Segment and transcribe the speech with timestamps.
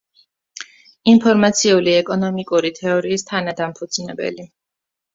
[1.13, 4.53] ინფორმაციული ეკონომიკური თეორიის თანადამფუძნებელი.